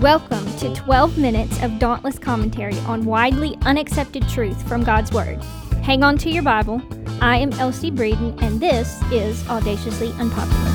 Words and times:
Welcome 0.00 0.46
to 0.56 0.74
12 0.74 1.18
minutes 1.18 1.62
of 1.62 1.78
dauntless 1.78 2.18
commentary 2.18 2.78
on 2.86 3.04
widely 3.04 3.58
unaccepted 3.66 4.26
truth 4.30 4.66
from 4.66 4.82
God's 4.82 5.12
Word. 5.12 5.44
Hang 5.82 6.02
on 6.02 6.16
to 6.16 6.30
your 6.30 6.42
Bible. 6.42 6.80
I 7.20 7.36
am 7.36 7.52
Elsie 7.52 7.90
Breeden, 7.90 8.40
and 8.40 8.58
this 8.58 8.98
is 9.12 9.46
Audaciously 9.46 10.10
Unpopular. 10.12 10.70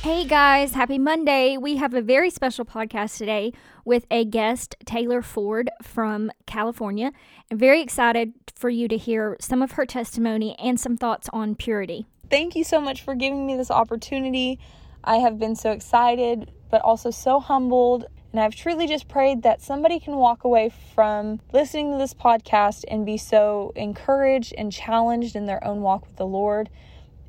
Hey 0.00 0.24
guys, 0.24 0.72
happy 0.72 0.98
Monday. 0.98 1.58
We 1.58 1.76
have 1.76 1.92
a 1.92 2.00
very 2.00 2.30
special 2.30 2.64
podcast 2.64 3.18
today 3.18 3.52
with 3.84 4.06
a 4.10 4.24
guest, 4.24 4.74
Taylor 4.86 5.20
Ford 5.20 5.68
from 5.82 6.32
California. 6.46 7.12
I'm 7.50 7.58
very 7.58 7.82
excited 7.82 8.32
for 8.54 8.70
you 8.70 8.88
to 8.88 8.96
hear 8.96 9.36
some 9.38 9.60
of 9.60 9.72
her 9.72 9.84
testimony 9.84 10.56
and 10.58 10.80
some 10.80 10.96
thoughts 10.96 11.28
on 11.34 11.56
purity 11.56 12.06
thank 12.32 12.56
you 12.56 12.64
so 12.64 12.80
much 12.80 13.02
for 13.02 13.14
giving 13.14 13.46
me 13.46 13.58
this 13.58 13.70
opportunity. 13.70 14.58
I 15.04 15.16
have 15.16 15.38
been 15.38 15.54
so 15.54 15.70
excited, 15.70 16.50
but 16.70 16.80
also 16.80 17.10
so 17.10 17.40
humbled. 17.40 18.06
And 18.32 18.40
I've 18.40 18.56
truly 18.56 18.86
just 18.86 19.06
prayed 19.06 19.42
that 19.42 19.60
somebody 19.60 20.00
can 20.00 20.16
walk 20.16 20.44
away 20.44 20.72
from 20.94 21.40
listening 21.52 21.92
to 21.92 21.98
this 21.98 22.14
podcast 22.14 22.84
and 22.88 23.04
be 23.04 23.18
so 23.18 23.74
encouraged 23.76 24.54
and 24.56 24.72
challenged 24.72 25.36
in 25.36 25.44
their 25.44 25.62
own 25.62 25.82
walk 25.82 26.06
with 26.06 26.16
the 26.16 26.26
Lord. 26.26 26.70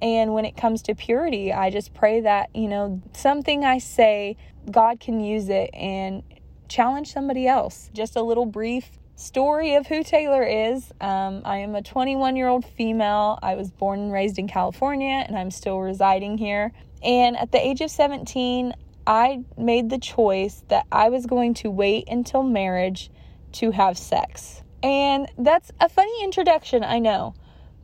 And 0.02 0.34
when 0.34 0.46
it 0.46 0.56
comes 0.56 0.82
to 0.84 0.96
purity, 0.96 1.52
I 1.52 1.70
just 1.70 1.94
pray 1.94 2.22
that, 2.22 2.56
you 2.56 2.70
know, 2.70 3.02
something 3.12 3.66
I 3.66 3.80
say, 3.80 4.38
God 4.72 5.02
can 5.02 5.20
use 5.20 5.50
it 5.50 5.70
and 5.74 6.24
challenge 6.70 7.12
somebody 7.12 7.46
else. 7.46 7.90
Just 7.94 8.16
a 8.16 8.22
little 8.22 8.46
brief 8.46 8.90
story 9.16 9.76
of 9.76 9.88
who 9.88 10.04
Taylor 10.04 10.44
is. 10.44 10.92
Um, 11.00 11.42
I 11.46 11.58
am 11.58 11.76
a 11.76 11.82
21 11.82 12.36
year 12.36 12.48
old 12.48 12.66
female. 12.66 13.40
I 13.42 13.56
was 13.56 13.72
born 13.72 14.00
and 14.00 14.14
raised 14.14 14.40
in 14.40 14.48
California, 14.48 15.24
and 15.28 15.38
I'm 15.38 15.52
still 15.52 15.80
residing 15.80 16.38
here. 16.38 16.72
And 17.04 17.38
at 17.38 17.52
the 17.52 17.66
age 17.66 17.82
of 17.82 17.92
17, 17.92 18.74
I 19.06 19.44
made 19.58 19.90
the 19.90 19.98
choice 19.98 20.64
that 20.70 20.86
I 20.92 21.10
was 21.10 21.26
going 21.26 21.54
to 21.56 21.70
wait 21.70 22.08
until 22.08 22.44
marriage 22.44 23.12
to 23.54 23.72
have 23.72 23.98
sex. 23.98 24.62
And 24.82 25.28
that's 25.38 25.72
a 25.80 25.90
funny 25.90 26.24
introduction, 26.24 26.84
I 26.84 27.00
know. 27.00 27.36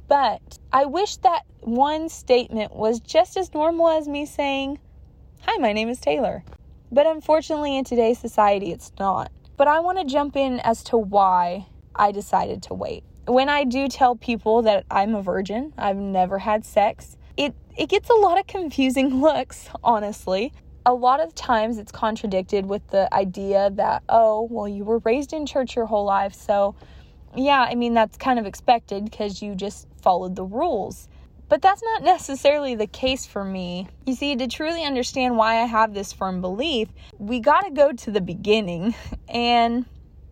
But 0.07 0.41
I 0.73 0.85
wish 0.85 1.17
that 1.17 1.43
one 1.61 2.09
statement 2.09 2.75
was 2.75 2.99
just 2.99 3.37
as 3.37 3.53
normal 3.53 3.89
as 3.89 4.07
me 4.07 4.25
saying, 4.25 4.79
Hi, 5.41 5.57
my 5.57 5.71
name 5.71 5.89
is 5.89 5.99
Taylor. 5.99 6.43
But 6.91 7.05
unfortunately, 7.05 7.77
in 7.77 7.85
today's 7.85 8.19
society, 8.19 8.71
it's 8.71 8.91
not. 8.99 9.31
But 9.59 9.67
I 9.67 9.81
want 9.81 9.97
to 9.97 10.05
jump 10.05 10.37
in 10.37 10.61
as 10.61 10.85
to 10.85 10.97
why 10.97 11.67
I 11.93 12.13
decided 12.13 12.63
to 12.63 12.73
wait. 12.73 13.03
When 13.27 13.49
I 13.49 13.65
do 13.65 13.89
tell 13.89 14.15
people 14.15 14.61
that 14.61 14.85
I'm 14.89 15.13
a 15.15 15.21
virgin, 15.21 15.73
I've 15.77 15.97
never 15.97 16.39
had 16.39 16.63
sex, 16.63 17.17
it, 17.35 17.53
it 17.77 17.89
gets 17.89 18.09
a 18.09 18.13
lot 18.13 18.39
of 18.39 18.47
confusing 18.47 19.19
looks, 19.21 19.67
honestly. 19.83 20.53
A 20.85 20.93
lot 20.93 21.19
of 21.19 21.35
times 21.35 21.77
it's 21.77 21.91
contradicted 21.91 22.67
with 22.67 22.87
the 22.87 23.13
idea 23.13 23.69
that, 23.71 24.01
oh, 24.07 24.47
well, 24.49 24.65
you 24.65 24.85
were 24.85 24.99
raised 24.99 25.33
in 25.33 25.45
church 25.45 25.75
your 25.75 25.87
whole 25.87 26.05
life, 26.05 26.33
so 26.33 26.73
yeah, 27.35 27.59
I 27.59 27.75
mean, 27.75 27.93
that's 27.93 28.17
kind 28.17 28.39
of 28.39 28.45
expected 28.45 29.03
because 29.03 29.41
you 29.41 29.55
just 29.55 29.89
followed 30.01 30.37
the 30.37 30.45
rules. 30.45 31.09
But 31.49 31.63
that's 31.63 31.81
not 31.83 32.03
necessarily 32.03 32.75
the 32.75 32.87
case 32.87 33.25
for 33.25 33.43
me. 33.43 33.87
You 34.05 34.13
see, 34.13 34.35
to 34.35 34.47
truly 34.47 34.83
understand 34.83 35.35
why 35.35 35.61
I 35.61 35.65
have 35.65 35.93
this 35.93 36.13
firm 36.13 36.41
belief, 36.41 36.89
we 37.17 37.39
got 37.39 37.61
to 37.61 37.71
go 37.71 37.91
to 37.91 38.11
the 38.11 38.21
beginning. 38.21 38.95
And 39.27 39.85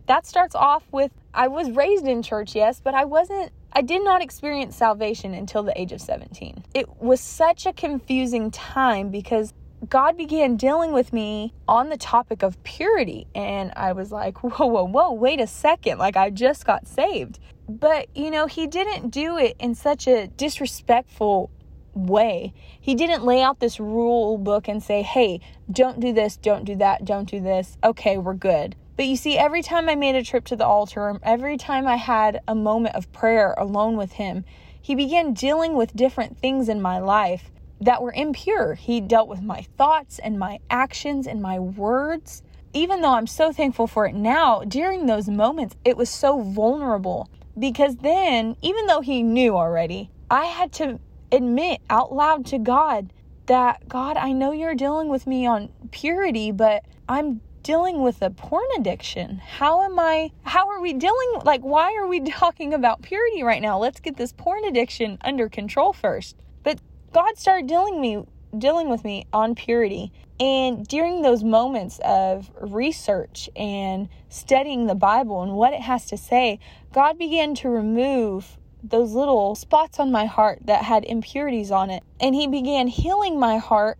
that 0.06 0.26
starts 0.26 0.56
off 0.56 0.82
with 0.90 1.12
I 1.32 1.46
was 1.46 1.70
raised 1.70 2.06
in 2.06 2.22
church, 2.22 2.56
yes, 2.56 2.80
but 2.82 2.94
I 2.94 3.04
wasn't 3.04 3.52
I 3.72 3.82
did 3.82 4.02
not 4.02 4.22
experience 4.22 4.74
salvation 4.74 5.34
until 5.34 5.62
the 5.62 5.78
age 5.80 5.92
of 5.92 6.00
17. 6.00 6.64
It 6.74 7.00
was 7.00 7.20
such 7.20 7.64
a 7.66 7.72
confusing 7.72 8.50
time 8.50 9.10
because 9.10 9.52
God 9.88 10.16
began 10.16 10.56
dealing 10.56 10.92
with 10.92 11.12
me 11.12 11.52
on 11.68 11.88
the 11.88 11.96
topic 11.96 12.42
of 12.42 12.62
purity. 12.64 13.26
And 13.34 13.72
I 13.76 13.92
was 13.92 14.10
like, 14.10 14.38
whoa, 14.42 14.66
whoa, 14.66 14.84
whoa, 14.84 15.12
wait 15.12 15.40
a 15.40 15.46
second. 15.46 15.98
Like, 15.98 16.16
I 16.16 16.30
just 16.30 16.64
got 16.66 16.88
saved. 16.88 17.38
But, 17.68 18.08
you 18.16 18.30
know, 18.30 18.46
he 18.46 18.66
didn't 18.66 19.10
do 19.10 19.36
it 19.36 19.54
in 19.58 19.74
such 19.74 20.06
a 20.06 20.28
disrespectful 20.28 21.50
way. 21.94 22.54
He 22.80 22.94
didn't 22.94 23.24
lay 23.24 23.42
out 23.42 23.60
this 23.60 23.78
rule 23.78 24.38
book 24.38 24.68
and 24.68 24.82
say, 24.82 25.02
hey, 25.02 25.40
don't 25.70 26.00
do 26.00 26.12
this, 26.12 26.36
don't 26.36 26.64
do 26.64 26.76
that, 26.76 27.04
don't 27.04 27.28
do 27.28 27.40
this. 27.40 27.76
Okay, 27.84 28.16
we're 28.16 28.34
good. 28.34 28.74
But 28.96 29.06
you 29.06 29.16
see, 29.16 29.36
every 29.36 29.62
time 29.62 29.88
I 29.88 29.94
made 29.94 30.14
a 30.14 30.24
trip 30.24 30.44
to 30.46 30.56
the 30.56 30.66
altar, 30.66 31.20
every 31.22 31.56
time 31.56 31.86
I 31.86 31.96
had 31.96 32.40
a 32.48 32.54
moment 32.54 32.94
of 32.94 33.12
prayer 33.12 33.54
alone 33.58 33.96
with 33.96 34.12
him, 34.12 34.44
he 34.80 34.94
began 34.94 35.34
dealing 35.34 35.74
with 35.74 35.94
different 35.94 36.38
things 36.38 36.68
in 36.68 36.80
my 36.80 36.98
life 36.98 37.50
that 37.80 38.02
were 38.02 38.12
impure. 38.12 38.74
He 38.74 39.00
dealt 39.00 39.28
with 39.28 39.42
my 39.42 39.66
thoughts 39.76 40.18
and 40.18 40.38
my 40.38 40.58
actions 40.70 41.26
and 41.26 41.42
my 41.42 41.58
words. 41.58 42.42
Even 42.72 43.02
though 43.02 43.14
I'm 43.14 43.26
so 43.26 43.52
thankful 43.52 43.86
for 43.86 44.06
it 44.06 44.14
now, 44.14 44.62
during 44.66 45.06
those 45.06 45.28
moments, 45.28 45.76
it 45.84 45.96
was 45.96 46.08
so 46.10 46.40
vulnerable 46.40 47.28
because 47.58 47.96
then, 47.96 48.56
even 48.62 48.86
though 48.86 49.00
he 49.00 49.22
knew 49.22 49.56
already, 49.56 50.10
I 50.30 50.44
had 50.44 50.72
to 50.74 50.98
admit 51.32 51.80
out 51.90 52.12
loud 52.12 52.46
to 52.46 52.58
God 52.58 53.12
that, 53.46 53.88
God, 53.88 54.16
I 54.16 54.32
know 54.32 54.52
you're 54.52 54.74
dealing 54.74 55.08
with 55.08 55.26
me 55.26 55.46
on 55.46 55.70
purity, 55.90 56.52
but 56.52 56.84
I'm 57.08 57.40
dealing 57.62 58.02
with 58.02 58.22
a 58.22 58.30
porn 58.30 58.66
addiction. 58.78 59.38
How 59.38 59.82
am 59.82 59.98
I, 59.98 60.30
how 60.42 60.68
are 60.70 60.80
we 60.80 60.92
dealing, 60.92 61.40
like, 61.44 61.62
why 61.62 61.94
are 61.96 62.06
we 62.06 62.20
talking 62.30 62.72
about 62.74 63.02
purity 63.02 63.42
right 63.42 63.62
now? 63.62 63.78
Let's 63.78 64.00
get 64.00 64.16
this 64.16 64.32
porn 64.32 64.64
addiction 64.64 65.18
under 65.22 65.48
control 65.48 65.92
first. 65.92 66.36
But 66.62 66.80
God 67.12 67.38
started 67.38 67.66
dealing 67.66 68.00
me, 68.00 68.24
dealing 68.56 68.88
with 68.88 69.04
me 69.04 69.26
on 69.32 69.54
purity. 69.54 70.12
And 70.40 70.86
during 70.86 71.22
those 71.22 71.42
moments 71.42 71.98
of 72.04 72.50
research 72.60 73.50
and 73.56 74.08
studying 74.28 74.86
the 74.86 74.94
Bible 74.94 75.42
and 75.42 75.52
what 75.52 75.72
it 75.72 75.80
has 75.80 76.06
to 76.06 76.16
say, 76.16 76.60
God 76.92 77.18
began 77.18 77.54
to 77.56 77.68
remove 77.68 78.56
those 78.82 79.12
little 79.12 79.54
spots 79.54 79.98
on 79.98 80.12
my 80.12 80.26
heart 80.26 80.60
that 80.64 80.84
had 80.84 81.04
impurities 81.04 81.70
on 81.70 81.90
it. 81.90 82.02
And 82.20 82.34
He 82.34 82.46
began 82.46 82.86
healing 82.86 83.38
my 83.38 83.58
heart 83.58 83.98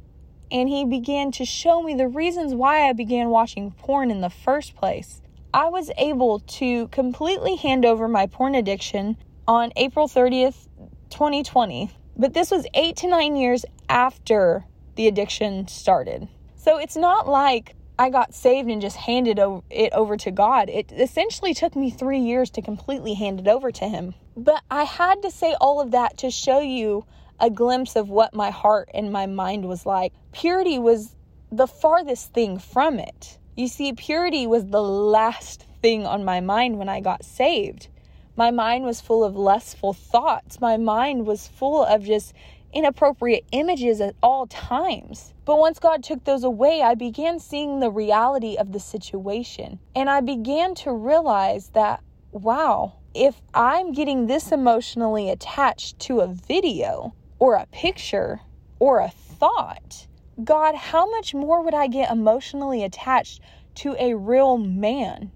and 0.51 0.69
He 0.69 0.85
began 0.85 1.33
to 1.33 1.45
show 1.45 1.83
me 1.83 1.95
the 1.95 2.09
reasons 2.09 2.55
why 2.55 2.89
I 2.89 2.93
began 2.93 3.29
watching 3.31 3.73
porn 3.73 4.11
in 4.11 4.21
the 4.21 4.31
first 4.31 4.77
place. 4.77 5.21
I 5.53 5.69
was 5.69 5.91
able 5.97 6.41
to 6.41 6.89
completely 6.89 7.57
hand 7.57 7.85
over 7.85 8.07
my 8.07 8.27
porn 8.27 8.55
addiction 8.55 9.17
on 9.47 9.73
April 9.77 10.07
30th, 10.07 10.69
2020. 11.11 11.91
But 12.19 12.35
this 12.35 12.51
was 12.51 12.67
eight 12.75 12.97
to 12.97 13.09
nine 13.09 13.37
years 13.37 13.65
after 13.89 14.65
the 14.97 15.07
addiction 15.07 15.69
started. 15.69 16.29
So 16.57 16.79
it's 16.79 16.97
not 16.97 17.29
like 17.29 17.77
I 17.99 18.11
got 18.11 18.35
saved 18.35 18.69
and 18.69 18.83
just 18.83 18.97
handed 18.97 19.39
it 19.71 19.93
over 19.93 20.17
to 20.17 20.31
God. 20.31 20.69
It 20.69 20.93
essentially 20.93 21.55
took 21.55 21.77
me 21.77 21.91
three 21.91 22.19
years 22.19 22.51
to 22.51 22.63
completely 22.63 23.15
hand 23.15 23.41
it 23.41 23.49
over 23.49 23.71
to 23.73 23.89
Him. 23.89 24.15
But 24.37 24.63
I 24.71 24.85
had 24.85 25.23
to 25.23 25.31
say 25.31 25.55
all 25.61 25.81
of 25.81 25.93
that 25.93 26.19
to 26.19 26.31
show 26.31 26.61
you 26.61 27.05
a 27.41 27.51
glimpse 27.51 27.95
of 27.95 28.09
what 28.09 28.35
my 28.35 28.51
heart 28.51 28.89
and 28.93 29.13
my 29.13 29.27
mind 29.27 29.67
was 29.67 29.87
like. 29.87 30.13
Purity 30.33 30.79
was 30.79 31.15
the 31.51 31.67
farthest 31.67 32.33
thing 32.33 32.59
from 32.59 32.99
it. 32.99 33.39
You 33.57 33.69
see, 33.69 33.93
purity 33.93 34.47
was 34.47 34.67
the 34.67 34.83
last 34.83 35.67
thing 35.83 36.07
on 36.07 36.25
my 36.25 36.41
mind 36.41 36.79
when 36.79 36.89
I 36.89 37.01
got 37.01 37.25
saved. 37.25 37.89
My 38.39 38.53
mind 38.53 38.85
was 38.85 39.01
full 39.01 39.25
of 39.25 39.35
lustful 39.35 39.93
thoughts. 39.93 40.61
My 40.61 40.77
mind 40.77 41.27
was 41.27 41.49
full 41.49 41.83
of 41.83 42.05
just 42.05 42.33
inappropriate 42.73 43.45
images 43.51 44.01
at 44.01 44.15
all 44.23 44.47
times. 44.47 45.35
But 45.45 45.59
once 45.59 45.81
God 45.81 46.05
took 46.05 46.23
those 46.23 46.45
away, 46.45 46.81
I 46.81 46.95
began 46.95 47.41
seeing 47.41 47.81
the 47.81 47.91
reality 47.91 48.55
of 48.57 48.71
the 48.71 48.79
situation. 48.79 49.81
And 49.97 50.09
I 50.09 50.21
began 50.21 50.77
to 50.77 50.93
realize 50.93 51.71
that, 51.71 52.01
wow, 52.31 53.01
if 53.13 53.43
I'm 53.55 53.91
getting 53.91 54.29
this 54.29 54.53
emotionally 54.53 55.31
attached 55.31 55.99
to 56.03 56.21
a 56.21 56.29
video 56.29 57.17
or 57.41 57.57
a 57.57 57.67
picture 57.73 58.39
or 58.79 59.01
a 59.01 59.11
thought, 59.11 60.07
God, 60.45 60.77
how 60.77 61.11
much 61.11 61.35
more 61.35 61.61
would 61.65 61.75
I 61.75 61.89
get 61.89 62.13
emotionally 62.13 62.85
attached 62.85 63.41
to 63.77 63.97
a 63.99 64.15
real 64.15 64.59
man? 64.59 65.33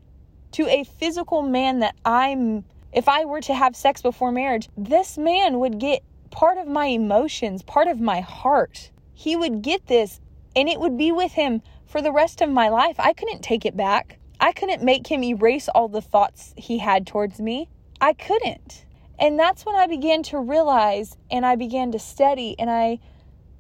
To 0.53 0.69
a 0.69 0.85
physical 0.85 1.43
man 1.43 1.81
that 1.81 1.97
I'm, 2.05 2.65
if 2.93 3.09
I 3.09 3.25
were 3.25 3.41
to 3.43 3.55
have 3.55 3.75
sex 3.75 4.03
before 4.03 4.33
marriage, 4.33 4.69
this 4.77 5.17
man 5.17 5.59
would 5.61 5.79
get 5.79 6.03
part 6.31 6.59
of 6.59 6.67
my 6.67 6.87
emotions, 6.87 7.63
part 7.63 7.89
of 7.89 8.01
my 8.01 8.21
heart. 8.21 8.91
He 9.15 9.37
would 9.37 9.63
get 9.63 9.87
this 9.87 10.21
and 10.55 10.69
it 10.69 10.81
would 10.81 10.99
be 10.99 11.13
with 11.13 11.33
him 11.33 11.63
for 11.87 12.03
the 12.03 12.13
rest 12.13 12.41
of 12.41 12.51
my 12.51 12.69
life. 12.69 12.97
I 12.99 13.13
couldn't 13.13 13.43
take 13.43 13.65
it 13.65 13.77
back. 13.77 14.19
I 14.41 14.53
couldn't 14.53 14.83
make 14.83 15.07
him 15.07 15.23
erase 15.23 15.69
all 15.69 15.89
the 15.89 16.03
thoughts 16.03 16.53
he 16.57 16.79
had 16.79 17.07
towards 17.07 17.41
me. 17.41 17.69
I 18.01 18.13
couldn't. 18.13 18.85
And 19.19 19.39
that's 19.39 19.65
when 19.65 19.77
I 19.77 19.87
began 19.87 20.23
to 20.25 20.39
realize 20.39 21.17
and 21.31 21.47
I 21.47 21.55
began 21.57 21.93
to 21.93 21.99
study 21.99 22.57
and 22.59 22.71
I 22.71 22.99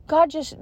God 0.08 0.30
just 0.30 0.56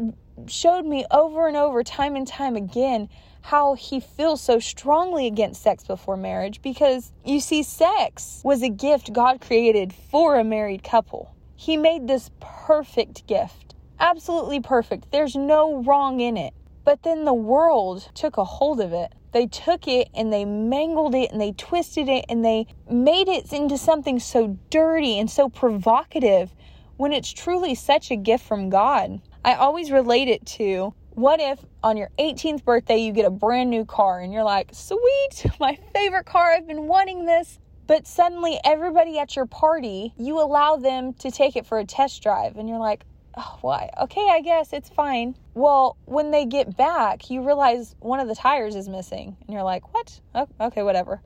showed 0.49 0.87
me 0.87 1.05
over 1.11 1.47
and 1.49 1.57
over 1.57 1.83
time 1.83 2.17
and 2.17 2.27
time 2.27 2.57
again 2.57 3.09
how 3.43 3.75
he 3.75 4.01
feels 4.01 4.41
so 4.41 4.59
strongly 4.59 5.27
against 5.27 5.63
sex 5.63 5.85
before 5.85 6.17
marriage 6.17 6.61
because 6.63 7.13
you 7.25 7.41
see 7.41 7.63
sex 7.63 8.41
was 8.45 8.63
a 8.63 8.69
gift 8.69 9.13
God 9.13 9.41
created 9.41 9.93
for 9.93 10.37
a 10.37 10.45
married 10.45 10.83
couple. 10.85 11.35
He 11.57 11.77
made 11.77 12.07
this 12.07 12.31
perfect 12.41 13.27
gift. 13.27 13.75
absolutely 13.99 14.61
perfect. 14.61 15.11
There's 15.13 15.37
no 15.37 15.83
wrong 15.83 16.21
in 16.21 16.37
it. 16.37 16.55
But 16.85 17.03
then 17.03 17.25
the 17.25 17.35
world 17.35 18.09
took 18.15 18.39
a 18.39 18.45
hold 18.45 18.81
of 18.81 18.93
it. 18.93 19.13
They 19.33 19.47
took 19.47 19.87
it 19.87 20.09
and 20.15 20.33
they 20.33 20.45
mangled 20.45 21.15
it 21.15 21.31
and 21.31 21.41
they 21.41 21.53
twisted 21.53 22.09
it 22.09 22.25
and 22.29 22.45
they 22.45 22.67
made 22.91 23.29
it 23.29 23.53
into 23.53 23.79
something 23.79 24.19
so 24.19 24.59
dirty 24.71 25.19
and 25.19 25.31
so 25.31 25.49
provocative 25.49 26.53
when 26.97 27.13
it's 27.13 27.31
truly 27.33 27.75
such 27.75 28.11
a 28.11 28.17
gift 28.17 28.45
from 28.45 28.71
God. 28.71 29.21
I 29.43 29.55
always 29.55 29.91
relate 29.91 30.29
it 30.29 30.45
to 30.47 30.93
what 31.11 31.41
if 31.41 31.65
on 31.83 31.97
your 31.97 32.11
18th 32.19 32.63
birthday 32.63 32.99
you 32.99 33.13
get 33.13 33.25
a 33.25 33.31
brand 33.31 33.71
new 33.71 33.87
car 33.87 34.21
and 34.21 34.33
you're 34.33 34.45
like, 34.45 34.71
sweet, 34.73 35.47
my 35.61 35.79
favorite 35.95 36.27
car, 36.27 36.53
I've 36.53 36.67
been 36.67 36.87
wanting 36.87 37.25
this. 37.25 37.59
But 37.87 38.07
suddenly, 38.07 38.61
everybody 38.65 39.19
at 39.19 39.35
your 39.35 39.47
party, 39.47 40.13
you 40.17 40.41
allow 40.41 40.77
them 40.77 41.15
to 41.15 41.31
take 41.31 41.57
it 41.57 41.67
for 41.67 41.79
a 41.79 41.85
test 41.85 42.23
drive, 42.23 42.57
and 42.57 42.69
you're 42.69 42.79
like, 42.79 43.05
oh, 43.37 43.59
why? 43.63 43.91
Okay, 44.01 44.29
I 44.31 44.43
guess 44.43 44.73
it's 44.73 44.89
fine. 44.89 45.35
Well, 45.55 45.97
when 46.05 46.31
they 46.31 46.45
get 46.45 46.77
back, 46.77 47.31
you 47.31 47.45
realize 47.45 47.97
one 47.99 48.21
of 48.21 48.29
the 48.29 48.37
tires 48.37 48.77
is 48.77 48.89
missing, 48.89 49.37
and 49.41 49.53
you're 49.53 49.65
like, 49.65 49.93
what? 49.93 50.21
Oh, 50.37 50.47
okay, 50.61 50.85
whatever. 50.85 51.21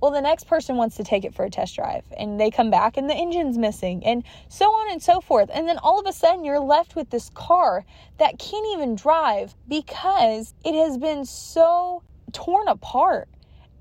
Well, 0.00 0.10
the 0.10 0.22
next 0.22 0.46
person 0.46 0.76
wants 0.76 0.96
to 0.96 1.04
take 1.04 1.24
it 1.24 1.34
for 1.34 1.44
a 1.44 1.50
test 1.50 1.76
drive 1.76 2.04
and 2.16 2.40
they 2.40 2.50
come 2.50 2.70
back 2.70 2.96
and 2.96 3.08
the 3.08 3.14
engine's 3.14 3.58
missing 3.58 4.04
and 4.04 4.24
so 4.48 4.66
on 4.66 4.90
and 4.90 5.02
so 5.02 5.20
forth. 5.20 5.50
And 5.52 5.68
then 5.68 5.76
all 5.78 6.00
of 6.00 6.06
a 6.06 6.12
sudden 6.12 6.42
you're 6.42 6.58
left 6.58 6.96
with 6.96 7.10
this 7.10 7.30
car 7.34 7.84
that 8.16 8.38
can't 8.38 8.66
even 8.72 8.94
drive 8.94 9.54
because 9.68 10.54
it 10.64 10.74
has 10.74 10.96
been 10.96 11.26
so 11.26 12.02
torn 12.32 12.68
apart. 12.68 13.28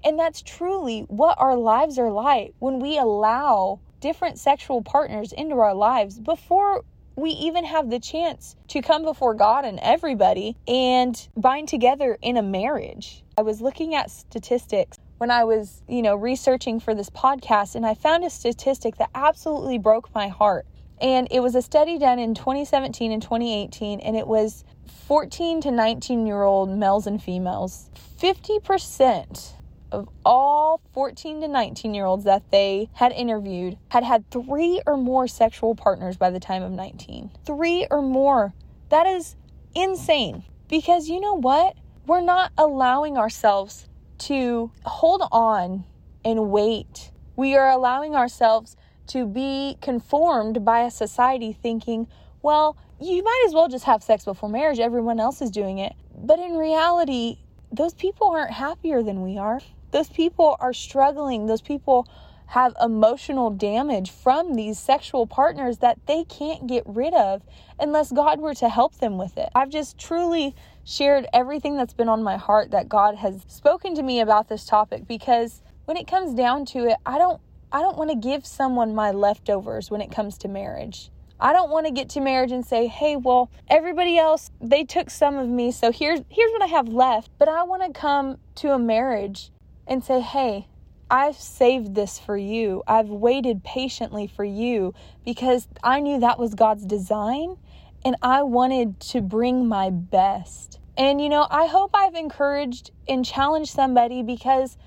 And 0.03 0.19
that's 0.19 0.41
truly 0.41 1.01
what 1.01 1.39
our 1.39 1.55
lives 1.55 1.97
are 1.97 2.11
like 2.11 2.53
when 2.59 2.79
we 2.79 2.97
allow 2.97 3.79
different 4.01 4.39
sexual 4.39 4.81
partners 4.81 5.31
into 5.31 5.55
our 5.55 5.73
lives 5.73 6.19
before 6.19 6.83
we 7.15 7.31
even 7.31 7.65
have 7.65 7.89
the 7.89 7.99
chance 7.99 8.55
to 8.69 8.81
come 8.81 9.03
before 9.03 9.33
God 9.33 9.65
and 9.65 9.79
everybody 9.81 10.55
and 10.67 11.27
bind 11.35 11.67
together 11.67 12.17
in 12.21 12.37
a 12.37 12.41
marriage. 12.41 13.23
I 13.37 13.41
was 13.41 13.61
looking 13.61 13.93
at 13.93 14.09
statistics 14.09 14.97
when 15.19 15.31
I 15.31 15.43
was, 15.43 15.83
you 15.87 16.01
know, 16.01 16.15
researching 16.15 16.79
for 16.79 16.95
this 16.95 17.09
podcast, 17.09 17.75
and 17.75 17.85
I 17.85 17.93
found 17.93 18.23
a 18.23 18.29
statistic 18.29 18.95
that 18.97 19.09
absolutely 19.13 19.77
broke 19.77 20.13
my 20.15 20.29
heart. 20.29 20.65
And 21.01 21.27
it 21.29 21.41
was 21.41 21.55
a 21.55 21.61
study 21.61 21.97
done 21.97 22.19
in 22.19 22.33
2017 22.33 23.11
and 23.11 23.21
2018, 23.21 23.99
and 23.99 24.15
it 24.15 24.27
was 24.27 24.63
14 25.07 25.61
to 25.61 25.71
19 25.71 26.25
year 26.25 26.43
old 26.43 26.69
males 26.69 27.05
and 27.05 27.21
females. 27.21 27.89
50% 28.21 29.53
of 29.91 30.07
all 30.23 30.79
14 30.93 31.41
to 31.41 31.47
19 31.47 31.93
year 31.93 32.05
olds 32.05 32.23
that 32.23 32.49
they 32.51 32.89
had 32.93 33.11
interviewed 33.11 33.77
had 33.89 34.03
had 34.03 34.29
three 34.31 34.81
or 34.85 34.95
more 34.95 35.27
sexual 35.27 35.75
partners 35.75 36.15
by 36.15 36.29
the 36.29 36.39
time 36.39 36.63
of 36.63 36.71
19. 36.71 37.31
Three 37.45 37.87
or 37.91 38.01
more. 38.01 38.53
That 38.87 39.05
is 39.05 39.35
insane. 39.75 40.43
Because 40.69 41.09
you 41.09 41.19
know 41.19 41.33
what? 41.33 41.75
We're 42.05 42.21
not 42.21 42.53
allowing 42.57 43.17
ourselves 43.17 43.88
to 44.19 44.71
hold 44.85 45.23
on 45.31 45.85
and 46.23 46.49
wait. 46.49 47.11
We 47.35 47.55
are 47.55 47.69
allowing 47.69 48.15
ourselves 48.15 48.75
to 49.07 49.25
be 49.25 49.77
conformed 49.81 50.63
by 50.63 50.81
a 50.81 50.91
society 50.91 51.51
thinking, 51.53 52.07
well, 52.41 52.77
you 53.01 53.23
might 53.23 53.43
as 53.47 53.53
well 53.53 53.67
just 53.67 53.85
have 53.85 54.03
sex 54.03 54.25
before 54.25 54.49
marriage. 54.49 54.79
Everyone 54.79 55.19
else 55.19 55.41
is 55.41 55.49
doing 55.49 55.79
it. 55.79 55.93
But 56.15 56.39
in 56.39 56.57
reality, 56.57 57.39
those 57.71 57.93
people 57.93 58.27
aren't 58.27 58.51
happier 58.51 59.01
than 59.01 59.21
we 59.21 59.37
are. 59.37 59.61
Those 59.91 60.09
people 60.09 60.57
are 60.59 60.73
struggling. 60.73 61.47
Those 61.47 61.61
people 61.61 62.07
have 62.47 62.75
emotional 62.81 63.51
damage 63.51 64.09
from 64.09 64.55
these 64.55 64.79
sexual 64.79 65.27
partners 65.27 65.77
that 65.77 65.99
they 66.07 66.23
can't 66.23 66.65
get 66.65 66.83
rid 66.85 67.13
of 67.13 67.43
unless 67.79 68.11
God 68.11 68.39
were 68.39 68.55
to 68.55 68.69
help 68.69 68.95
them 68.95 69.17
with 69.17 69.37
it. 69.37 69.49
I've 69.53 69.69
just 69.69 69.99
truly 69.99 70.55
shared 70.89 71.27
everything 71.31 71.77
that's 71.77 71.93
been 71.93 72.09
on 72.09 72.23
my 72.23 72.35
heart 72.35 72.71
that 72.71 72.89
God 72.89 73.15
has 73.15 73.43
spoken 73.47 73.93
to 73.93 74.01
me 74.01 74.19
about 74.19 74.49
this 74.49 74.65
topic 74.65 75.07
because 75.07 75.61
when 75.85 75.97
it 75.97 76.07
comes 76.07 76.33
down 76.33 76.65
to 76.65 76.87
it, 76.87 76.97
I 77.05 77.19
don't 77.19 77.39
I 77.71 77.81
don't 77.81 77.97
want 77.97 78.09
to 78.09 78.15
give 78.15 78.47
someone 78.47 78.95
my 78.95 79.11
leftovers 79.11 79.91
when 79.91 80.01
it 80.01 80.11
comes 80.11 80.39
to 80.39 80.47
marriage. 80.47 81.11
I 81.39 81.53
don't 81.53 81.69
want 81.69 81.85
to 81.85 81.91
get 81.91 82.09
to 82.09 82.19
marriage 82.19 82.51
and 82.51 82.65
say, 82.65 82.87
"Hey, 82.87 83.15
well, 83.15 83.51
everybody 83.69 84.17
else, 84.17 84.49
they 84.59 84.83
took 84.83 85.11
some 85.11 85.37
of 85.37 85.47
me, 85.47 85.71
so 85.71 85.91
here's 85.91 86.21
here's 86.29 86.51
what 86.51 86.63
I 86.63 86.67
have 86.67 86.87
left." 86.87 87.29
But 87.37 87.47
I 87.47 87.61
want 87.63 87.83
to 87.83 87.91
come 87.93 88.39
to 88.55 88.73
a 88.73 88.79
marriage 88.79 89.51
and 89.85 90.03
say, 90.03 90.21
"Hey, 90.21 90.67
I've 91.11 91.37
saved 91.37 91.93
this 91.93 92.17
for 92.17 92.35
you. 92.35 92.81
I've 92.87 93.09
waited 93.09 93.63
patiently 93.63 94.25
for 94.25 94.43
you 94.43 94.95
because 95.23 95.67
I 95.83 95.99
knew 95.99 96.19
that 96.19 96.39
was 96.39 96.55
God's 96.55 96.85
design 96.85 97.57
and 98.05 98.15
I 98.21 98.43
wanted 98.43 98.99
to 99.01 99.21
bring 99.21 99.67
my 99.67 99.89
best. 99.89 100.79
And, 100.97 101.21
you 101.21 101.29
know, 101.29 101.47
I 101.49 101.65
hope 101.67 101.91
I've 101.93 102.15
encouraged 102.15 102.91
and 103.07 103.23
challenged 103.23 103.71
somebody 103.71 104.23
because 104.23 104.77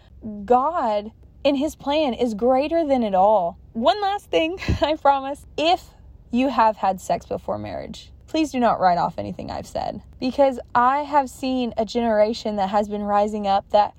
God, 0.44 1.10
in 1.44 1.54
His 1.54 1.74
plan, 1.74 2.14
is 2.14 2.34
greater 2.34 2.86
than 2.86 3.02
it 3.02 3.14
all. 3.14 3.58
One 3.72 4.00
last 4.00 4.30
thing, 4.30 4.58
I 4.82 4.96
promise. 4.96 5.46
If 5.56 5.82
you 6.30 6.48
have 6.48 6.76
had 6.76 7.00
sex 7.00 7.26
before 7.26 7.58
marriage, 7.58 8.12
please 8.26 8.50
do 8.52 8.60
not 8.60 8.80
write 8.80 8.98
off 8.98 9.18
anything 9.18 9.50
I've 9.50 9.66
said 9.66 10.02
because 10.18 10.58
I 10.74 11.00
have 11.00 11.28
seen 11.28 11.74
a 11.76 11.84
generation 11.84 12.56
that 12.56 12.70
has 12.70 12.88
been 12.88 13.02
rising 13.02 13.46
up 13.46 13.68
that 13.70 13.94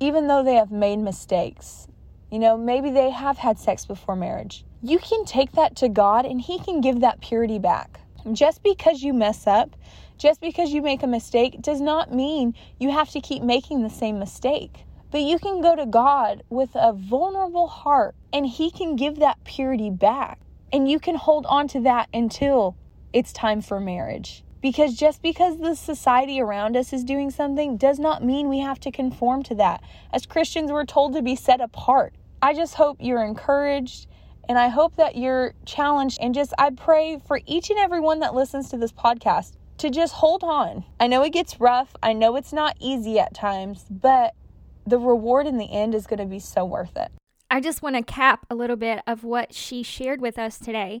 even 0.00 0.26
though 0.26 0.42
they 0.42 0.54
have 0.54 0.70
made 0.70 0.98
mistakes, 0.98 1.88
you 2.30 2.38
know, 2.38 2.56
maybe 2.56 2.90
they 2.90 3.10
have 3.10 3.38
had 3.38 3.58
sex 3.58 3.86
before 3.86 4.14
marriage, 4.14 4.64
you 4.82 4.98
can 4.98 5.24
take 5.24 5.52
that 5.52 5.76
to 5.76 5.88
God 5.88 6.26
and 6.26 6.40
He 6.40 6.58
can 6.58 6.80
give 6.80 7.00
that 7.00 7.20
purity 7.20 7.58
back. 7.58 8.00
Just 8.32 8.62
because 8.62 9.02
you 9.02 9.12
mess 9.12 9.46
up 9.46 9.76
just 10.18 10.40
because 10.40 10.72
you 10.72 10.82
make 10.82 11.04
a 11.04 11.06
mistake 11.06 11.62
does 11.62 11.80
not 11.80 12.12
mean 12.12 12.54
you 12.78 12.90
have 12.90 13.10
to 13.10 13.20
keep 13.20 13.42
making 13.42 13.82
the 13.82 13.90
same 13.90 14.18
mistake. 14.18 14.84
But 15.10 15.22
you 15.22 15.38
can 15.38 15.62
go 15.62 15.76
to 15.76 15.86
God 15.86 16.42
with 16.50 16.70
a 16.74 16.92
vulnerable 16.92 17.68
heart 17.68 18.16
and 18.32 18.44
He 18.44 18.70
can 18.70 18.96
give 18.96 19.20
that 19.20 19.42
purity 19.44 19.90
back. 19.90 20.40
And 20.72 20.90
you 20.90 20.98
can 20.98 21.14
hold 21.14 21.46
on 21.46 21.68
to 21.68 21.80
that 21.80 22.08
until 22.12 22.76
it's 23.12 23.32
time 23.32 23.62
for 23.62 23.80
marriage. 23.80 24.42
Because 24.60 24.96
just 24.96 25.22
because 25.22 25.58
the 25.58 25.76
society 25.76 26.40
around 26.40 26.76
us 26.76 26.92
is 26.92 27.04
doing 27.04 27.30
something 27.30 27.76
does 27.76 28.00
not 28.00 28.24
mean 28.24 28.48
we 28.48 28.58
have 28.58 28.80
to 28.80 28.90
conform 28.90 29.44
to 29.44 29.54
that. 29.54 29.82
As 30.12 30.26
Christians, 30.26 30.72
we're 30.72 30.84
told 30.84 31.14
to 31.14 31.22
be 31.22 31.36
set 31.36 31.60
apart. 31.60 32.12
I 32.42 32.54
just 32.54 32.74
hope 32.74 32.98
you're 33.00 33.24
encouraged 33.24 34.08
and 34.48 34.58
I 34.58 34.68
hope 34.68 34.96
that 34.96 35.16
you're 35.16 35.54
challenged. 35.66 36.18
And 36.20 36.34
just, 36.34 36.52
I 36.58 36.70
pray 36.70 37.20
for 37.26 37.40
each 37.46 37.70
and 37.70 37.78
every 37.78 38.00
one 38.00 38.20
that 38.20 38.34
listens 38.34 38.70
to 38.70 38.76
this 38.76 38.92
podcast 38.92 39.56
to 39.78 39.90
just 39.90 40.14
hold 40.14 40.42
on. 40.42 40.84
I 40.98 41.06
know 41.06 41.22
it 41.22 41.32
gets 41.32 41.60
rough. 41.60 41.94
I 42.02 42.12
know 42.12 42.36
it's 42.36 42.52
not 42.52 42.76
easy 42.80 43.18
at 43.18 43.34
times, 43.34 43.84
but 43.90 44.34
the 44.86 44.98
reward 44.98 45.46
in 45.46 45.58
the 45.58 45.70
end 45.70 45.94
is 45.94 46.06
going 46.06 46.18
to 46.18 46.26
be 46.26 46.38
so 46.38 46.64
worth 46.64 46.96
it. 46.96 47.10
I 47.50 47.60
just 47.60 47.82
want 47.82 47.96
to 47.96 48.02
cap 48.02 48.46
a 48.50 48.54
little 48.54 48.76
bit 48.76 49.00
of 49.06 49.24
what 49.24 49.54
she 49.54 49.82
shared 49.82 50.20
with 50.20 50.38
us 50.38 50.58
today 50.58 51.00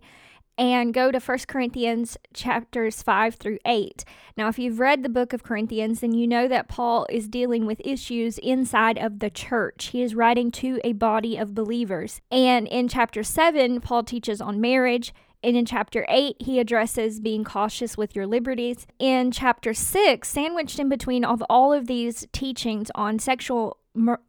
and 0.58 0.92
go 0.92 1.12
to 1.12 1.20
1 1.20 1.38
Corinthians 1.46 2.18
chapters 2.34 3.00
5 3.00 3.36
through 3.36 3.58
8. 3.64 4.04
Now, 4.36 4.48
if 4.48 4.58
you've 4.58 4.80
read 4.80 5.02
the 5.02 5.08
book 5.08 5.32
of 5.32 5.44
Corinthians, 5.44 6.00
then 6.00 6.12
you 6.12 6.26
know 6.26 6.48
that 6.48 6.68
Paul 6.68 7.06
is 7.08 7.28
dealing 7.28 7.64
with 7.64 7.80
issues 7.84 8.38
inside 8.38 8.98
of 8.98 9.20
the 9.20 9.30
church. 9.30 9.86
He 9.86 10.02
is 10.02 10.16
writing 10.16 10.50
to 10.52 10.80
a 10.82 10.92
body 10.92 11.36
of 11.36 11.54
believers. 11.54 12.20
And 12.30 12.66
in 12.66 12.88
chapter 12.88 13.22
7, 13.22 13.80
Paul 13.80 14.02
teaches 14.02 14.40
on 14.40 14.60
marriage. 14.60 15.14
And 15.40 15.56
in 15.56 15.64
chapter 15.64 16.04
8, 16.08 16.36
he 16.40 16.58
addresses 16.58 17.20
being 17.20 17.44
cautious 17.44 17.96
with 17.96 18.16
your 18.16 18.26
liberties. 18.26 18.88
In 18.98 19.30
chapter 19.30 19.72
6, 19.72 20.28
sandwiched 20.28 20.80
in 20.80 20.88
between 20.88 21.24
of 21.24 21.44
all 21.48 21.72
of 21.72 21.86
these 21.86 22.26
teachings 22.32 22.90
on 22.96 23.20
sexual 23.20 23.78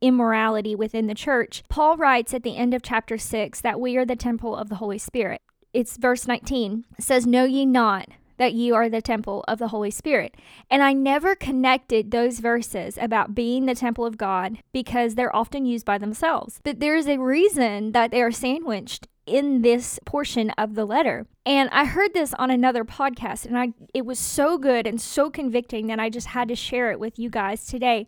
immorality 0.01 0.75
within 0.75 1.07
the 1.07 1.15
church, 1.15 1.63
Paul 1.67 1.97
writes 1.97 2.33
at 2.35 2.43
the 2.43 2.55
end 2.55 2.75
of 2.75 2.83
chapter 2.83 3.17
6 3.17 3.61
that 3.61 3.79
we 3.79 3.97
are 3.97 4.05
the 4.05 4.15
temple 4.15 4.55
of 4.55 4.69
the 4.69 4.75
Holy 4.75 4.99
Spirit. 4.99 5.41
It's 5.73 5.97
verse 5.97 6.27
19 6.27 6.85
says, 6.99 7.27
Know 7.27 7.45
ye 7.45 7.65
not 7.65 8.09
that 8.37 8.53
you 8.53 8.73
are 8.73 8.89
the 8.89 9.01
temple 9.01 9.43
of 9.47 9.59
the 9.59 9.67
Holy 9.67 9.91
Spirit. 9.91 10.33
And 10.71 10.81
I 10.81 10.93
never 10.93 11.35
connected 11.35 12.09
those 12.09 12.39
verses 12.39 12.97
about 12.99 13.35
being 13.35 13.65
the 13.65 13.75
temple 13.75 14.05
of 14.05 14.17
God 14.17 14.59
because 14.71 15.13
they're 15.13 15.35
often 15.35 15.65
used 15.65 15.85
by 15.85 15.97
themselves. 15.97 16.59
But 16.63 16.79
there's 16.79 17.07
a 17.07 17.19
reason 17.19 17.91
that 17.91 18.11
they 18.11 18.21
are 18.21 18.31
sandwiched 18.31 19.07
in 19.25 19.61
this 19.61 19.99
portion 20.05 20.49
of 20.51 20.73
the 20.73 20.85
letter. 20.85 21.27
And 21.45 21.69
I 21.71 21.85
heard 21.85 22.13
this 22.13 22.33
on 22.33 22.49
another 22.49 22.83
podcast 22.83 23.45
and 23.45 23.59
I 23.59 23.73
it 23.93 24.05
was 24.05 24.17
so 24.17 24.57
good 24.57 24.87
and 24.87 24.99
so 24.99 25.29
convicting 25.29 25.87
that 25.87 25.99
I 25.99 26.09
just 26.09 26.27
had 26.27 26.47
to 26.47 26.55
share 26.55 26.91
it 26.91 26.99
with 26.99 27.19
you 27.19 27.29
guys 27.29 27.67
today. 27.67 28.07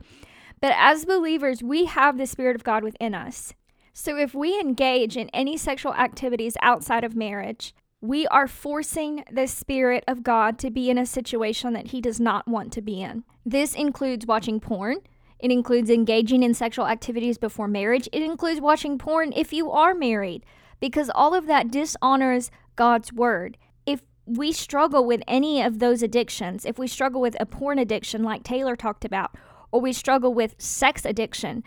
But 0.62 0.74
as 0.78 1.06
believers, 1.06 1.62
we 1.62 1.86
have 1.86 2.18
the 2.18 2.26
spirit 2.26 2.56
of 2.56 2.64
God 2.64 2.84
within 2.84 3.14
us. 3.14 3.54
So 3.94 4.18
if 4.18 4.34
we 4.34 4.60
engage 4.60 5.18
in 5.18 5.30
any 5.30 5.58
sexual 5.58 5.94
activities 5.94 6.56
outside 6.62 7.04
of 7.04 7.16
marriage, 7.16 7.76
we 8.00 8.26
are 8.28 8.48
forcing 8.48 9.24
the 9.32 9.48
Spirit 9.48 10.04
of 10.08 10.24
God 10.24 10.58
to 10.60 10.72
be 10.72 10.90
in 10.90 10.98
a 10.98 11.06
situation 11.06 11.74
that 11.74 11.88
He 11.88 12.02
does 12.02 12.20
not 12.20 12.48
want 12.48 12.72
to 12.74 12.82
be 12.82 13.02
in. 13.02 13.24
This 13.46 13.76
includes 13.76 14.26
watching 14.26 14.60
porn. 14.60 14.98
It 15.40 15.52
includes 15.52 15.90
engaging 15.90 16.42
in 16.42 16.54
sexual 16.54 16.88
activities 16.88 17.38
before 17.38 17.68
marriage. 17.68 18.08
It 18.12 18.22
includes 18.22 18.62
watching 18.62 18.98
porn 18.98 19.34
if 19.36 19.52
you 19.52 19.70
are 19.72 19.94
married, 19.94 20.46
because 20.80 21.12
all 21.14 21.36
of 21.36 21.48
that 21.48 21.70
dishonors 21.70 22.50
God's 22.76 23.12
word. 23.12 23.58
If 23.86 24.02
we 24.26 24.52
struggle 24.52 25.06
with 25.06 25.22
any 25.28 25.62
of 25.62 25.80
those 25.80 26.02
addictions, 26.02 26.66
if 26.66 26.80
we 26.80 26.88
struggle 26.88 27.22
with 27.22 27.36
a 27.40 27.46
porn 27.46 27.78
addiction 27.78 28.24
like 28.24 28.44
Taylor 28.44 28.76
talked 28.76 29.06
about, 29.06 29.36
or 29.72 29.82
we 29.82 29.94
struggle 29.94 30.34
with 30.34 30.56
sex 30.58 31.06
addiction, 31.06 31.64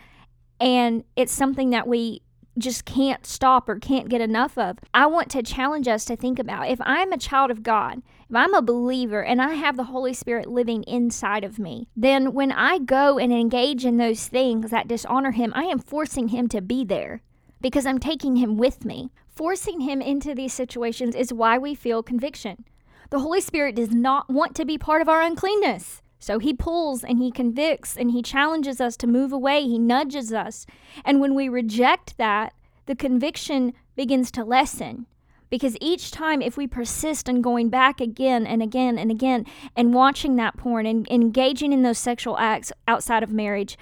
and 0.59 1.03
it's 1.15 1.33
something 1.33 1.69
that 1.71 1.87
we 1.87 2.21
just 2.57 2.85
can't 2.85 3.25
stop 3.25 3.67
or 3.67 3.79
can't 3.79 4.09
get 4.09 4.21
enough 4.21 4.57
of. 4.57 4.77
I 4.93 5.07
want 5.07 5.29
to 5.31 5.43
challenge 5.43 5.87
us 5.87 6.05
to 6.05 6.15
think 6.15 6.39
about 6.39 6.69
if 6.69 6.79
I'm 6.81 7.11
a 7.11 7.17
child 7.17 7.51
of 7.51 7.63
God, 7.63 8.01
if 8.29 8.35
I'm 8.35 8.53
a 8.53 8.61
believer 8.61 9.23
and 9.23 9.41
I 9.41 9.53
have 9.55 9.75
the 9.75 9.85
Holy 9.85 10.13
Spirit 10.13 10.47
living 10.47 10.83
inside 10.83 11.43
of 11.43 11.59
me, 11.59 11.89
then 11.95 12.33
when 12.33 12.51
I 12.51 12.79
go 12.79 13.17
and 13.17 13.33
engage 13.33 13.85
in 13.85 13.97
those 13.97 14.27
things 14.27 14.71
that 14.71 14.87
dishonor 14.87 15.31
Him, 15.31 15.51
I 15.55 15.63
am 15.63 15.79
forcing 15.79 16.29
Him 16.29 16.47
to 16.49 16.61
be 16.61 16.85
there 16.85 17.21
because 17.61 17.85
I'm 17.85 17.99
taking 17.99 18.37
Him 18.37 18.57
with 18.57 18.85
me. 18.85 19.11
Forcing 19.27 19.81
Him 19.81 20.01
into 20.01 20.33
these 20.33 20.53
situations 20.53 21.13
is 21.13 21.33
why 21.33 21.57
we 21.57 21.75
feel 21.75 22.01
conviction. 22.03 22.63
The 23.09 23.19
Holy 23.19 23.41
Spirit 23.41 23.75
does 23.75 23.91
not 23.91 24.29
want 24.29 24.55
to 24.55 24.65
be 24.65 24.77
part 24.77 25.01
of 25.01 25.09
our 25.09 25.21
uncleanness. 25.21 26.01
So 26.19 26.39
he 26.39 26.53
pulls 26.53 27.03
and 27.03 27.19
he 27.19 27.31
convicts 27.31 27.95
and 27.95 28.11
he 28.11 28.21
challenges 28.21 28.81
us 28.81 28.97
to 28.97 29.07
move 29.07 29.31
away. 29.31 29.61
He 29.61 29.77
nudges 29.77 30.33
us. 30.33 30.65
And 31.03 31.19
when 31.19 31.35
we 31.35 31.49
reject 31.49 32.17
that, 32.17 32.53
the 32.85 32.95
conviction 32.95 33.73
begins 33.95 34.31
to 34.31 34.43
lessen. 34.43 35.07
Because 35.49 35.77
each 35.79 36.11
time, 36.11 36.41
if 36.41 36.57
we 36.57 36.67
persist 36.67 37.29
in 37.29 37.41
going 37.41 37.69
back 37.69 38.01
again 38.01 38.47
and 38.47 38.63
again 38.63 38.97
and 38.97 39.11
again 39.11 39.45
and 39.75 39.93
watching 39.93 40.35
that 40.35 40.57
porn 40.57 40.85
and 40.85 41.07
engaging 41.09 41.71
in 41.71 41.83
those 41.83 41.99
sexual 41.99 42.37
acts 42.37 42.71
outside 42.87 43.23
of 43.23 43.31
marriage, 43.31 43.77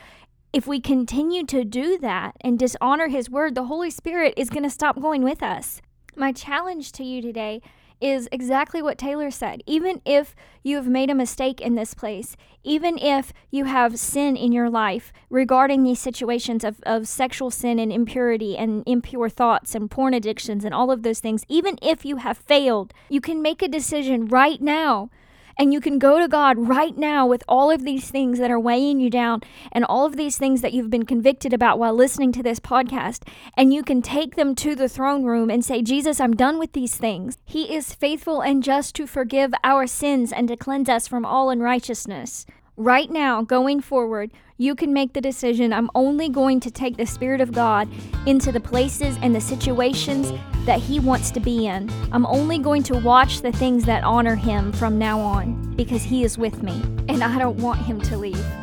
if 0.52 0.68
we 0.68 0.80
continue 0.80 1.46
to 1.46 1.64
do 1.64 1.98
that 1.98 2.36
and 2.42 2.60
dishonor 2.60 3.08
His 3.08 3.30
word, 3.30 3.56
the 3.56 3.66
Holy 3.66 3.90
Spirit 3.90 4.34
is 4.38 4.50
going 4.50 4.64
to 4.64 4.70
stop 4.70 5.02
going 5.02 5.24
with 5.24 5.42
us. 5.42 5.82
My 6.16 6.32
challenge 6.32 6.92
to 6.92 7.04
you 7.04 7.22
today 7.22 7.62
is 8.04 8.28
exactly 8.34 8.82
what 8.82 8.98
Taylor 8.98 9.32
said. 9.32 9.64
Even 9.66 10.02
if 10.04 10.36
you 10.62 10.76
have 10.76 10.88
made 10.88 11.10
a 11.10 11.16
mistake 11.16 11.62
in 11.62 11.76
this 11.76 11.94
place, 11.94 12.36
even 12.62 12.98
if 12.98 13.32
you 13.50 13.64
have 13.64 13.98
sin 13.98 14.36
in 14.36 14.52
your 14.52 14.70
life 14.70 15.14
regarding 15.30 15.84
these 15.84 16.00
situations 16.00 16.66
of, 16.66 16.82
of 16.84 17.08
sexual 17.08 17.50
sin 17.50 17.80
and 17.80 17.94
impurity 17.94 18.58
and 18.58 18.84
impure 18.86 19.30
thoughts 19.30 19.74
and 19.74 19.90
porn 19.90 20.14
addictions 20.14 20.66
and 20.66 20.74
all 20.74 20.92
of 20.92 21.04
those 21.04 21.22
things, 21.22 21.46
even 21.48 21.80
if 21.82 22.04
you 22.04 22.18
have 22.18 22.38
failed, 22.38 22.94
you 23.08 23.22
can 23.22 23.42
make 23.42 23.62
a 23.62 23.70
decision 23.70 24.26
right 24.26 24.62
now 24.62 25.10
and 25.58 25.74
you 25.74 25.80
can 25.80 26.00
go 26.00 26.20
to 26.20 26.28
God 26.28 26.58
right 26.58 26.98
now 26.98 27.26
with 27.26 27.44
all 27.48 27.70
of 27.70 27.84
these 27.84 28.10
things 28.10 28.40
that 28.40 28.52
are 28.52 28.60
weighing 28.60 29.00
you 29.00 29.10
down 29.10 29.42
and 29.72 29.86
all 29.86 30.06
of 30.06 30.16
these 30.16 30.38
things 30.38 30.62
that 30.62 30.74
you've 30.74 30.90
been 30.90 31.06
convicted 31.06 31.54
about 31.54 31.80
while 31.80 31.94
listening 31.94 32.32
to 32.34 32.44
this 32.44 32.60
podcast. 32.60 33.28
And 33.56 33.74
you 33.74 33.84
can 33.84 34.02
take 34.02 34.36
them 34.36 34.56
to 34.56 34.76
the 34.76 34.90
throne 34.90 35.24
room 35.24 35.50
and 35.50 35.64
say, 35.64 35.82
Jesus, 35.82 36.20
I'm 36.20 36.36
done 36.36 36.60
with 36.60 36.74
these 36.74 36.96
things. 36.96 37.38
He 37.46 37.74
is 37.74 37.94
faithful 37.94 38.42
and 38.42 38.64
just 38.64 38.96
to 38.96 39.08
forgive 39.08 39.54
our 39.64 39.88
sins 39.88 40.32
and 40.32 40.48
to 40.48 40.58
cleanse 40.58 40.90
us 40.90 41.08
from 41.08 41.26
all 41.26 41.50
unrighteousness. 41.50 42.46
Right 42.76 43.12
now, 43.12 43.44
going 43.44 43.82
forward, 43.82 44.32
you 44.58 44.74
can 44.74 44.94
make 44.94 45.14
the 45.14 45.22
decision 45.22 45.72
I'm 45.72 45.92
only 45.94 46.30
going 46.30 46.60
to 46.62 46.72
take 46.72 46.98
the 46.98 47.06
Spirit 47.06 47.42
of 47.42 47.52
God 47.52 47.88
into 48.26 48.52
the 48.52 48.60
places 48.60 49.16
and 49.22 49.36
the 49.36 49.42
situations 49.42 50.32
that 50.66 50.80
He 50.80 51.00
wants 51.00 51.32
to 51.32 51.40
be 51.40 51.68
in. 51.68 51.90
I'm 52.12 52.26
only 52.26 52.60
going 52.60 52.84
to 52.84 52.98
watch 52.98 53.42
the 53.42 53.52
things 53.52 53.86
that 53.86 54.04
honor 54.04 54.36
Him 54.36 54.72
from 54.72 54.98
now 54.98 55.20
on 55.20 55.76
because 55.76 56.04
He 56.04 56.24
is 56.24 56.38
with 56.38 56.64
me 56.64 56.82
and 57.10 57.24
I 57.24 57.38
don't 57.38 57.58
want 57.58 57.80
Him 57.80 58.02
to 58.02 58.18
leave. 58.18 58.63